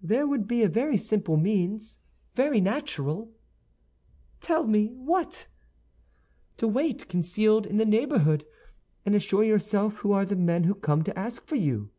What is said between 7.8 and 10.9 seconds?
neighborhood, and assure yourself who are the men who